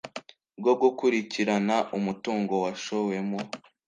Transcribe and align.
bwo 0.59 0.73
gukurikirana 0.81 1.75
umutungo 1.97 2.53
washowemo 2.63 3.39